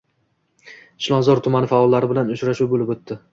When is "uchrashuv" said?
2.37-2.73